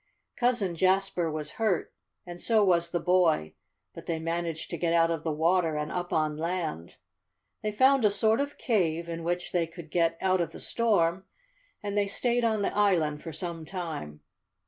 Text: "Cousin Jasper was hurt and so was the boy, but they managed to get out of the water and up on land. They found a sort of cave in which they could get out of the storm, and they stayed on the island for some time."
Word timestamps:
"Cousin 0.35 0.75
Jasper 0.75 1.29
was 1.29 1.51
hurt 1.61 1.93
and 2.25 2.41
so 2.41 2.63
was 2.63 2.89
the 2.89 2.99
boy, 2.99 3.53
but 3.93 4.07
they 4.07 4.17
managed 4.17 4.71
to 4.71 4.77
get 4.79 4.93
out 4.93 5.11
of 5.11 5.23
the 5.23 5.31
water 5.31 5.75
and 5.77 5.91
up 5.91 6.11
on 6.11 6.35
land. 6.37 6.95
They 7.61 7.71
found 7.71 8.03
a 8.03 8.09
sort 8.09 8.41
of 8.41 8.57
cave 8.57 9.07
in 9.07 9.23
which 9.23 9.51
they 9.51 9.67
could 9.67 9.91
get 9.91 10.17
out 10.19 10.41
of 10.41 10.53
the 10.53 10.59
storm, 10.59 11.25
and 11.83 11.95
they 11.95 12.07
stayed 12.07 12.43
on 12.43 12.63
the 12.63 12.75
island 12.75 13.21
for 13.21 13.31
some 13.31 13.63
time." 13.63 14.21